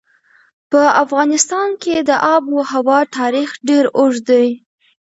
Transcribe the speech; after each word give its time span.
په 0.71 0.81
افغانستان 1.03 1.69
کې 1.83 1.95
د 2.09 2.11
آب 2.33 2.43
وهوا 2.55 2.99
تاریخ 3.17 3.49
ډېر 3.69 3.85
اوږد 3.97 4.21
دی. 4.29 4.47